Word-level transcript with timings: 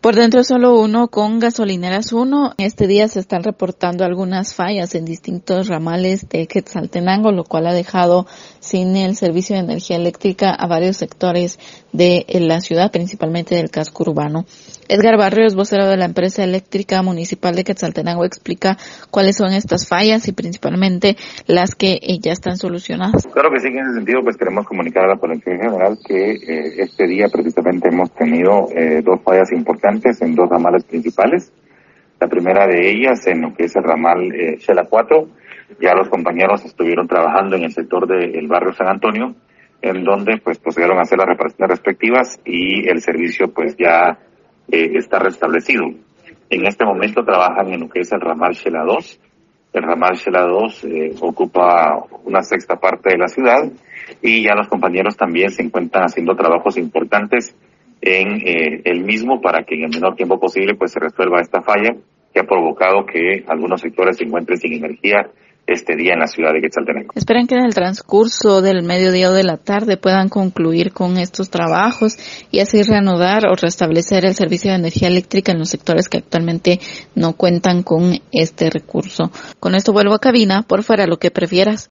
Por 0.00 0.14
dentro 0.14 0.44
solo 0.44 0.78
uno 0.78 1.08
con 1.08 1.40
gasolineras 1.40 2.12
uno. 2.12 2.54
Este 2.56 2.86
día 2.86 3.08
se 3.08 3.18
están 3.18 3.42
reportando 3.42 4.04
algunas 4.04 4.54
fallas 4.54 4.94
en 4.94 5.04
distintos 5.04 5.66
ramales 5.66 6.28
de 6.28 6.46
Quetzaltenango, 6.46 7.32
lo 7.32 7.42
cual 7.42 7.66
ha 7.66 7.72
dejado 7.72 8.24
sin 8.60 8.94
el 8.94 9.16
servicio 9.16 9.56
de 9.56 9.62
energía 9.62 9.96
eléctrica 9.96 10.54
a 10.54 10.68
varios 10.68 10.98
sectores 10.98 11.58
de 11.92 12.24
la 12.34 12.60
ciudad, 12.60 12.92
principalmente 12.92 13.56
del 13.56 13.70
casco 13.70 14.04
urbano. 14.04 14.46
Edgar 14.88 15.18
Barrios, 15.18 15.54
vocero 15.54 15.86
de 15.86 15.98
la 15.98 16.06
empresa 16.06 16.42
eléctrica 16.42 17.02
municipal 17.02 17.54
de 17.54 17.62
Quetzaltenango, 17.62 18.24
explica 18.24 18.78
cuáles 19.10 19.36
son 19.36 19.52
estas 19.52 19.86
fallas 19.86 20.26
y 20.28 20.32
principalmente 20.32 21.16
las 21.46 21.74
que 21.74 21.98
ya 22.22 22.32
están 22.32 22.56
solucionadas. 22.56 23.26
Claro 23.26 23.50
que 23.50 23.60
sí, 23.60 23.68
en 23.68 23.80
ese 23.80 23.94
sentido 23.96 24.22
pues 24.22 24.38
queremos 24.38 24.66
comunicar 24.66 25.04
a 25.04 25.08
la 25.08 25.16
Policía 25.16 25.56
General 25.56 25.98
que 26.02 26.32
eh, 26.32 26.74
este 26.78 27.06
día 27.06 27.26
precisamente 27.28 27.88
hemos 27.90 28.10
tenido 28.12 28.68
eh, 28.74 29.02
dos 29.04 29.20
fallas 29.22 29.52
importantes 29.52 30.22
en 30.22 30.34
dos 30.34 30.48
ramales 30.48 30.84
principales. 30.84 31.52
La 32.18 32.26
primera 32.26 32.66
de 32.66 32.90
ellas 32.90 33.26
en 33.26 33.42
lo 33.42 33.54
que 33.54 33.64
es 33.64 33.76
el 33.76 33.84
ramal 33.84 34.32
eh, 34.34 34.58
4, 34.88 35.28
ya 35.82 35.94
los 35.94 36.08
compañeros 36.08 36.64
estuvieron 36.64 37.06
trabajando 37.06 37.56
en 37.56 37.64
el 37.64 37.72
sector 37.72 38.08
del 38.08 38.48
barrio 38.48 38.72
San 38.72 38.88
Antonio, 38.88 39.34
en 39.82 40.02
donde 40.02 40.38
pues 40.42 40.58
procedieron 40.58 40.98
a 40.98 41.02
hacer 41.02 41.18
las 41.18 41.28
reparaciones 41.28 41.70
respectivas 41.70 42.40
y 42.46 42.88
el 42.88 43.02
servicio 43.02 43.52
pues 43.52 43.76
ya 43.76 44.18
eh, 44.70 44.90
está 44.94 45.18
restablecido. 45.18 45.84
En 46.50 46.66
este 46.66 46.84
momento 46.84 47.24
trabajan 47.24 47.72
en 47.72 47.80
lo 47.80 47.88
que 47.88 48.00
es 48.00 48.12
el 48.12 48.20
ramal 48.20 48.52
Shela 48.52 48.84
2. 48.84 49.20
El 49.74 49.82
ramal 49.82 50.14
Shela 50.14 50.42
2 50.42 50.84
eh, 50.84 51.14
ocupa 51.20 52.04
una 52.24 52.42
sexta 52.42 52.76
parte 52.76 53.10
de 53.10 53.18
la 53.18 53.28
ciudad 53.28 53.70
y 54.22 54.42
ya 54.42 54.54
los 54.54 54.68
compañeros 54.68 55.16
también 55.16 55.50
se 55.50 55.62
encuentran 55.62 56.04
haciendo 56.04 56.34
trabajos 56.34 56.78
importantes 56.78 57.54
en 58.00 58.46
eh, 58.46 58.82
el 58.84 59.04
mismo 59.04 59.40
para 59.40 59.64
que 59.64 59.74
en 59.74 59.84
el 59.84 59.90
menor 59.90 60.14
tiempo 60.14 60.38
posible 60.38 60.74
pues 60.74 60.92
se 60.92 61.00
resuelva 61.00 61.40
esta 61.40 61.62
falla 61.62 61.94
que 62.32 62.40
ha 62.40 62.44
provocado 62.44 63.04
que 63.04 63.44
algunos 63.48 63.80
sectores 63.80 64.16
se 64.16 64.24
encuentren 64.24 64.58
sin 64.58 64.72
energía 64.72 65.30
este 65.68 65.96
día 65.96 66.14
en 66.14 66.20
la 66.20 66.26
ciudad 66.26 66.52
de 66.52 66.62
Quetzaltenango. 66.62 67.12
Esperan 67.14 67.46
que 67.46 67.54
en 67.54 67.64
el 67.64 67.74
transcurso 67.74 68.62
del 68.62 68.82
mediodía 68.82 69.30
o 69.30 69.32
de 69.32 69.44
la 69.44 69.58
tarde 69.58 69.98
puedan 69.98 70.30
concluir 70.30 70.92
con 70.92 71.18
estos 71.18 71.50
trabajos 71.50 72.16
y 72.50 72.60
así 72.60 72.82
reanudar 72.82 73.46
o 73.46 73.54
restablecer 73.54 74.24
el 74.24 74.34
servicio 74.34 74.70
de 74.70 74.78
energía 74.78 75.08
eléctrica 75.08 75.52
en 75.52 75.58
los 75.58 75.68
sectores 75.68 76.08
que 76.08 76.18
actualmente 76.18 76.80
no 77.14 77.34
cuentan 77.34 77.82
con 77.82 78.18
este 78.32 78.70
recurso. 78.70 79.30
Con 79.60 79.74
esto 79.74 79.92
vuelvo 79.92 80.14
a 80.14 80.20
cabina, 80.20 80.62
por 80.62 80.82
fuera 80.82 81.06
lo 81.06 81.18
que 81.18 81.30
prefieras. 81.30 81.86